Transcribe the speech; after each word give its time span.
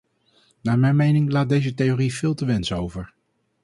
Naar 0.61 0.79
mijn 0.79 0.95
mening 0.95 1.31
laat 1.31 1.49
deze 1.49 1.73
theorie 1.73 2.13
veel 2.13 2.33
te 2.33 2.45
wensen 2.45 2.77
over. 2.77 3.13